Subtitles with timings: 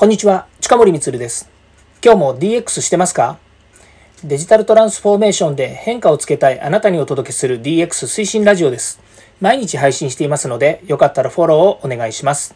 [0.00, 1.50] こんにちは、近森光です。
[2.02, 3.36] 今日も DX してますか？
[4.24, 8.98] デジタルトランスフォーメーションで変化をつけたいあなたにお届けする DX 推進ラジオです。
[9.42, 12.54] 毎日配信していますので、よかったらフォローをお願いします。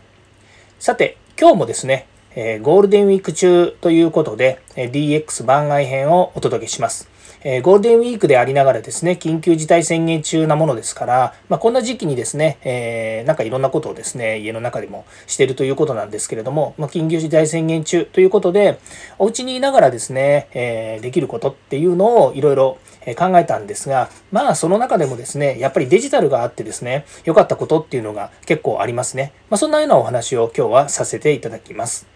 [0.78, 7.10] さて、今日もですね、えゴールデンウィーク中ということで、DX 番外編をお届けします。
[7.44, 18.80] えゴールデンウィークでありながらですね、緊急事態宣言中なものですから、まあ、こんな時期にですね、えー、なんかいろんなことをですね、家の中でもしてるということなんですけれども、まあ、緊急事態宣言中ということで、
[19.18, 22.78] お家にいながらですね、えー、できることっていうのをいろいろ
[23.14, 29.32] 考えたんですが、まあその中でもですね、やっぱりデジタルがあってですね、良かったことっていうのが結構ありますね。
[29.50, 32.06] まあ、そんなようなお話を今日はさせていただきます。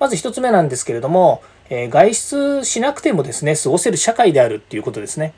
[0.00, 5.34] まず1つ目なんですけれども、え外出しなくてもですね、過ごせる社会であるっていうことですね。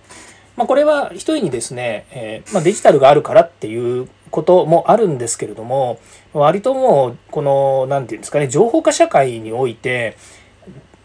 [0.57, 5.99] まあ、これは一重にですね、え、まあ、デジタルがあるからっていうこともあるんですけれども、
[6.33, 10.17] 割ともう、この、何て言うんですかね、情報化社会において、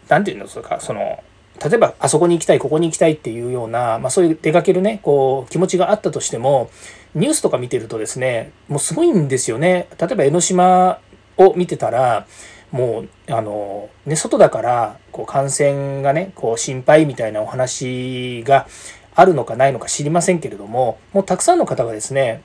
[0.08, 1.22] 何て言うんですか、その、
[1.64, 6.70] 例えばあそこに行きたいここに行きたいっていうような、まあ、そういう出かけるねこう気持ちがあったとしても
[7.14, 10.98] ニュースとか見てるとですねもうすごいんですよね例えば江ノ島
[11.38, 12.26] を見てたら
[12.72, 18.66] もうあの、ね、外だからこう感染がねこう心配みたいなお話が
[19.14, 22.42] あるのかないのか知りませんけれどももうたくさんの方がですね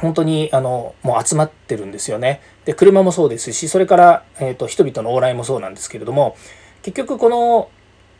[0.00, 2.40] 本当にあのもう集まってるんですよね。
[2.64, 6.36] で車もそうですしそれから、えーと、人々の往来もそうなんですけれども
[6.82, 7.68] 結局この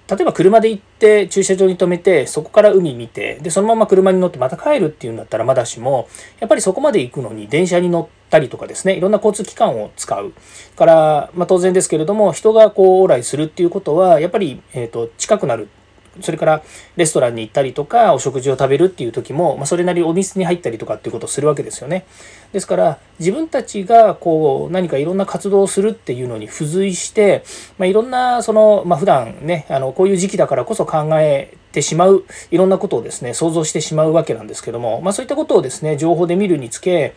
[0.07, 6.09] 例えば車で行って駐車場に停めてそこから海見てでそのまま車に乗ってまた帰るっていうんだったらまだしも
[6.41, 10.35] やっぱりそこまで行くのに電車に乗ったりとかですねいろんな交通機関を使う。
[10.77, 15.69] から、まあ、当然ですけれども人がこう往来するっていうことはやっぱり、えーと近くなる。
[16.21, 16.63] それから
[16.97, 22.07] レストランに行ったりとかお食事を食べるっていう時も、まあ、それなりお店に入ったりとかっていうことをするわけですよね。
[22.53, 27.45] ですから自分たちがこう何かいろんな活動をするっていうのに付随して、
[27.79, 37.15] まあ、いろんなその、まあ、普段ねあのこういう時期だからこそ考えてしまういろんなことをですね想像してしまうわけなんですけども、まあ、そういったことをですね情報で見るにつけ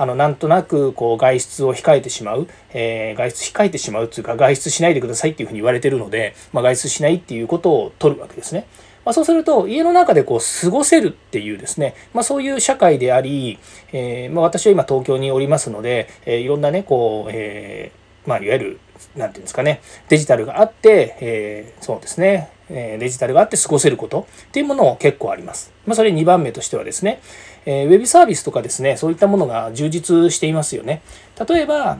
[0.00, 8.66] あのなんとなくこう外出を控えてしまう、えー、外出控えてしまうっていうか外出しないでくださいっていうふうに言われてるので、まあ、外出しないっていうことを取るわけですね。
[9.04, 13.58] まあ、そうすると家の中でこう過ごせるっていうですね、まあ、そういう社会であり、
[13.92, 18.80] えー、まあ、私は今東京におりますので、えー、いろんなねこう、えー、まあ、いわゆる
[19.16, 25.72] 何て言うんですかねデジタルがあって、えそうですねデジタルがあって過ごせることっていうものも結構あります。
[25.86, 27.20] まあ、それ2番目としてはですね、
[27.66, 31.02] えー、ウェブサービスとかですね、そういったものが充実していますよね。
[31.48, 31.98] 例えば、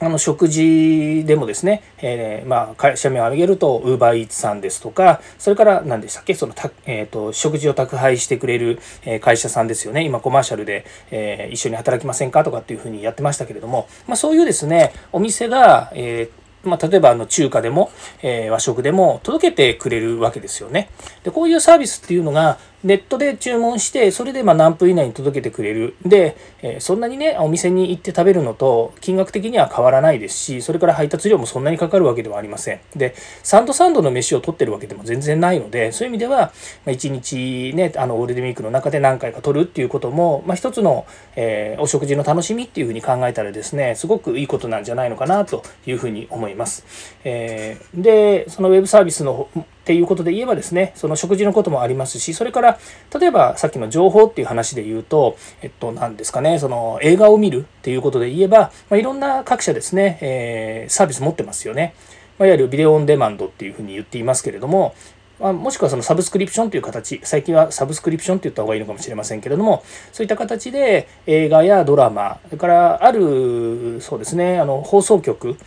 [0.00, 8.80] あの食事でもですね、えー、まあ、会社名を挙げると、ウーバーイーツさんですとか、それから何でしたっけ、そのた、えーと、食事を宅配してくれる
[9.20, 17.90] 会社さんですよね、今コマーシャルで、えー、一緒に働きませんかとかっていうふうにやってましたけれども、まあ、そういうですね、お店が、えーまあ、例えばあの中華でも、
[18.22, 20.88] えー、和食でも届けてくれるわけですよね。
[21.22, 25.96] でこういうサービスっていうのがネットで注文して、それでま何分以内に届けてくれる。
[26.04, 32.80] で、えそんなにね、お店に行って食べるのと金額的には変わらないですし、それから配達料もそんなにかかるわけではありません。
[32.94, 36.52] で、サンドサンドの飯を取ってるわけでも全然ないので、そういう意味では、
[36.84, 41.06] ま1日ね、あの、ゴールデンウィークの中で何回か取るっていうことも、まあ、一つの、
[41.36, 46.84] えー、お食事の楽しみっていうふうに考えたらですね、すごくいいことなんじゃないのかなというふうに思います。
[47.24, 49.48] えー、で、そのウェブサービスの
[49.84, 52.78] っていうことで言えばですね、その食事のこともありますし、それから、
[53.20, 61.94] 例えばさっきの情報っていう話で言うと、えっと、何ですかね、その映画を見るっていうことで言えば、まあ、いろんな各社ですね、えー、サービス持ってますよね。
[62.38, 64.94] まあ、いわゆるビデオオンデマンドっていうふうに言っていますけれども、
[65.38, 75.58] まあ、もしくはそのサブスクリプションという形、最近はサブスクリプションって言った方がいいのかもしれませんけれども、そういった形で映画やドラマ、それからある、そうですね、あの放送局、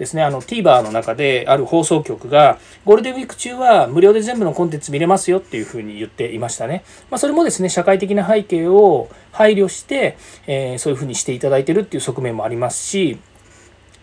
[0.00, 6.84] ですね、あの TVer の中である放送局が、ゴールデンウィーク中は無料で全部のコンテンツ見れますよっていうふうに言っていましたね。
[7.10, 10.16] まあ、それもですね、社会的な背景を配慮して、
[10.46, 13.18] えー、そういうふうにしていただいてるっていう側面もありますし、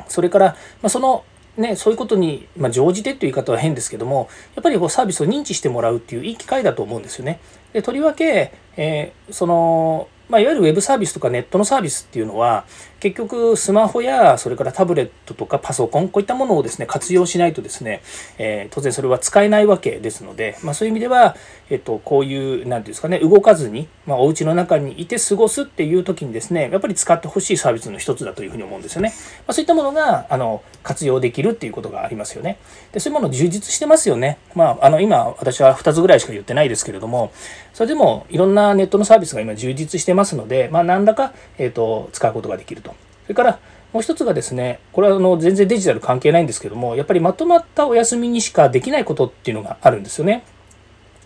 [0.08, 0.46] それから、
[0.84, 1.26] まあ、その
[1.58, 7.40] ね、そういうことに、まあ、乗じてという言い方は変ですけども、やっぱりこうサービスを認知してもらうっていういい機会だと思うんですよね。
[7.74, 12.66] でとりわけ、えー、そのまあ、いわゆるウェブサービスとかネットのサービスっていうのは
[13.00, 18.02] 結局スマホやそれからタブレットとかパソコンこういったものをですね活用しないとですね、
[18.38, 21.36] えー、当然それは使えないわけですので、まあ、そういう意味では、
[21.70, 32.58] えっと、こういう何て言うんですかね動かずに、まあ、お家の中にいて過ごすっていう時にですねやっぱり使ってほしいサービスの一つだというふうに思うんですよね、まあ、そういったものがあの活用できるっていうことがありますよね。
[32.92, 37.32] でそういうもの充実してますよね、まあ、あの今私は2つぐらいしか言ってないですけれども
[37.74, 42.94] それでもいろんなネットのサービスが今充実してますので、まあ、何らか、えーと、使うことができると。
[43.24, 43.60] それから、
[43.94, 50.44] もう一つがですねこれはあの全然デジタル関係ないんですけどもやっぱりまとまったお休みにしかできないことっていうのがあるんですよね。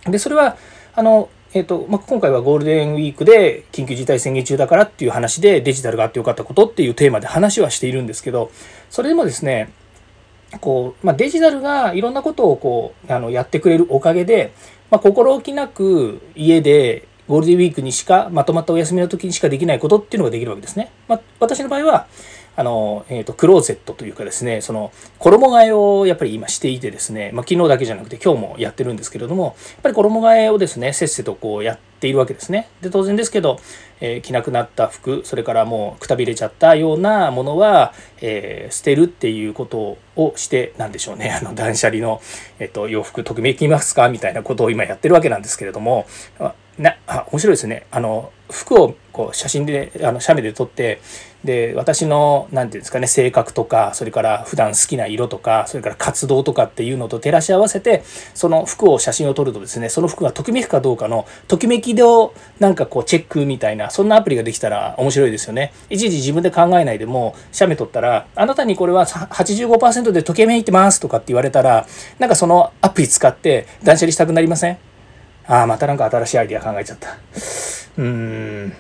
[0.06, 0.58] でそれは
[0.94, 8.52] あのえーとまあ、今回はゴールデンウィークで緊急事態宣言中だからっていう話でデジタルがあってよかったことっていうテーマで話はしているんですけど
[8.90, 9.70] それでもですね
[10.62, 14.54] こう、まあ、デジタルがいろんなことをこうあのやってくれるおかげで、
[14.90, 20.92] まあ、心置きなく家でゴールデンウィークにしかまとまったお休みの時にしかできないことっていうのができるわけですね。
[21.08, 22.08] まあ、私の場合は
[22.54, 32.68] あの、えっ、ー、と、クローゼットというかですね、その、衣替えをやっぱり今していてですね、まあ、昨日だけじゃなくて今日もやってるんですけれども、やっぱり衣替えをですね、せっせとこうやっているわけですね。
[32.82, 33.58] で、当然ですけど、
[34.02, 42.22] えー、着なくなった服、それからもうくたびれちゃったようなものは、えー、捨てるっていうことをして、なんでしょうね、あの、断捨離の、
[42.60, 44.10] えっ、と、洋服、ときめきますか？
[44.10, 46.06] みたいなことを今やってるわけなんですけれども、
[46.78, 47.86] な、あ、面白いですね。
[47.92, 51.02] あの、服をこう写真で、あの、写メで撮って、
[51.44, 58.04] で、私の、何て言うんですかね、性格とか、それから普段好きな色とか、それから活動とかっていうのと照らし合わせて、
[58.34, 65.74] その服を写真を撮るとですね、その服がときめくかどうかの、ときめきをなんかこうチェックみたいな、そんなアプリができたら面白いですよね。
[65.90, 71.88] いちいち自分で考えないでも、写メ撮ったら、あなたにこれは85%でときめいてますとかって言われたら、
[72.20, 74.91] なんかそのアプリ使って断捨離したくなりません？
[75.52, 77.10] ああ、またなんか新しいアイディア考えちゃった。
[77.10, 78.74] うーん。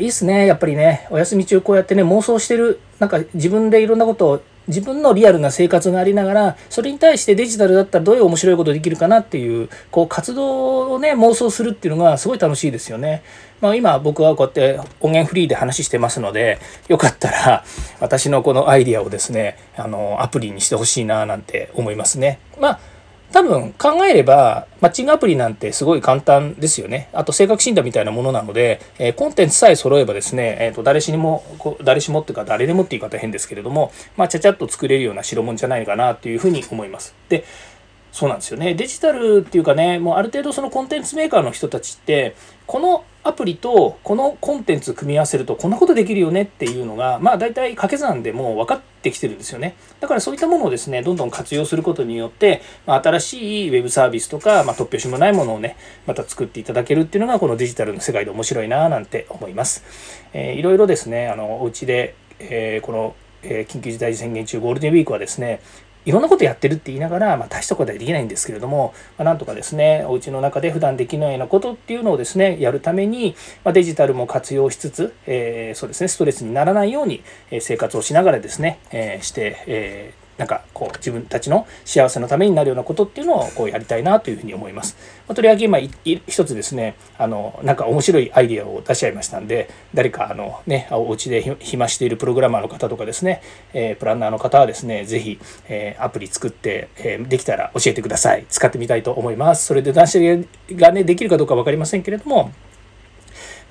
[0.00, 0.44] いいっすね。
[0.44, 13.22] やっぱりね、お休み中こうやってね、妄想してる、なんか自分でいろんなことを、自分のリアルな生活がありながら、それに対してデジタルだったらどういう面白いことできるかなっていう、こう活動をね、妄想するっていうのがすごい楽しいですよね。
[13.60, 17.64] まあ今僕はこうやって音源フリーで話してますので、よかったら
[18.00, 22.40] 私のこのアイディアをですね、あの、アプリにしてほしいななんて思いますね。
[22.60, 22.95] まあ
[23.32, 27.08] 多分考えれば、マッチングアプリなんてすごい簡単ですよね。
[27.12, 31.44] あと性格診断みたいなものなので、えー、コンテンツさえ揃えばですね、えー、と誰しにも、
[31.82, 37.14] 誰しもっていうか誰でもっていう言い方変ですけれども、まあ、ちゃちゃっと作れるような代物じゃないかなというふうに思います。
[37.28, 37.44] で、
[38.12, 38.74] そうなんですよね。
[38.74, 42.34] デジタルっていうかね、もうある程度そのコンテンツメーカーの人たちって、
[42.66, 49.76] このアプリとこのコンテンツ組み合わせるとこんなことできるよねっていうのが、まあ大体掛け算でも分かってきてるんですよね。
[50.00, 55.76] だからそういったものをですね、どんどん活用することによって、まあ、新しいウェブサービスとか、まあ、突拍子もないものをね、
[56.06, 59.84] また作っていただけるっていうのがこのデジタルの世界で面白いななんて思います。
[60.32, 63.14] えー、いろいろですね、あの、お家で、えー、この
[63.48, 65.60] え緊急事態宣言中ゴールデンウィークはですね
[66.06, 77.22] いろんなことやってるって言いながら、まあ、大したことはできないんですけれども、まあ、なんとかですね、お家の中で普段できないようなことっていうのをですね、やるために、まあ、デジタルも活用しつつ、えー、そうですね、ストレスにならないように
[77.60, 84.96] 生活をしながらですね、えー、して、えーなんかこう自分たちの幸せのためになるようなことっていうのをこうやりたいなというふうに思います。
[85.26, 93.42] まあ、とりあえず今一つですね、あの、なんか面白いアイデアを出しちゃいましたんで、誰かあのね、お家で暇しているプログラマーの方とかですね、
[93.72, 95.38] えー、プランナーの方はですね、ぜひ、
[95.68, 98.46] えー、アプリ作って、えー、できたら教えてください。
[98.48, 99.66] 使ってみたいと思います。
[99.66, 102.52] それで断捨離がね、できるかどうか分かりませんけれども、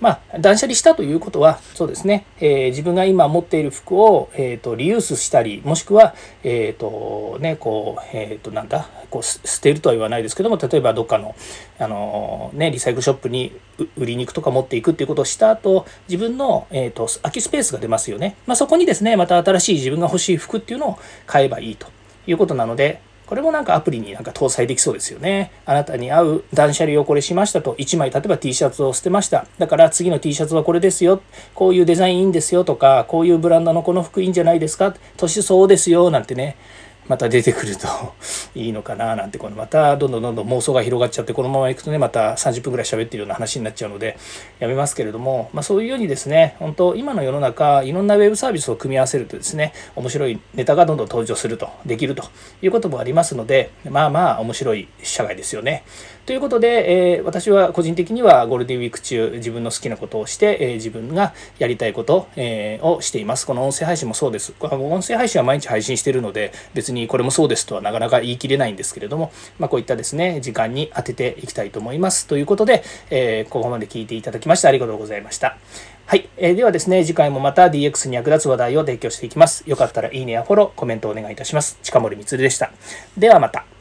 [0.01, 11.33] まあ、断捨離したということは、そうですね、えー、自分が今持っている服を、えーと、リユースしたり、もしくは、えっ、ー、と、ね、こう、えっ、ー、と、なんだ、こう、捨てるとは言わないですけども、例えばどっかの、
[11.79, 13.53] あの、ね、リサイクルショップに
[13.95, 18.35] 売りに行くとか持っていくっていうことをした後、自分の、えっ、と、空きスペースが出ますよね。
[18.47, 21.87] まあ、そこにですね、また新しい自分が欲しい服っていうのを買えばいいと
[22.27, 25.51] いうことなので、これもなんかアプリになんか搭載できそうですよね。
[25.65, 29.47] あなたに合う断捨離をこれしましたと、1枚例えば T シャツを捨てました。
[29.57, 31.21] だから次の T シャツはこれですよ。
[31.53, 34.95] こういうデザインいいんですよとか、こういうブランドのこの服いいんじゃないですか。
[35.17, 36.11] 年そうですよ。
[36.11, 36.55] なんてね。
[37.07, 37.87] また出てくると
[38.55, 44.17] いいのかななんてこのまたどんどんどんどん妄想が広がっちゃってこのままいくとねまた30分ぐらい喋ってるような話になっちゃうので
[44.59, 52.23] やめますけれども、まあ、そういうようにですね本当今の世の中いろんなウェブサービスを組み合わせるとですね面白いネタがどんどん登場するとできると
[52.61, 55.83] いうこともありますのでまあまあ面白い社会ですよね。
[56.25, 63.45] ということで、えー、私は個人的にはゴールデンウィーク中自分の好きなことをして、えー、自分がやりたいこと、えー、をしています。
[63.45, 64.53] この音声配信もそうです。
[64.53, 72.25] この音声配信は毎日配信しているので別にこれもそうですとはなかなか言い切れないんですけれども、まあ、こういったですね時間に当てていきたいと思います。
[72.25, 75.57] ということで、えここまで聞いていただきましてありがとうございました。
[76.07, 79.63] はい、えー、ではですね、次回もまた DX に役立つ話題を提供していきます。
[79.67, 81.77] よかったらいいねやフォロー、コメントをお願いいたします。
[81.83, 82.71] 近森光でした。
[83.17, 83.74] ではまた。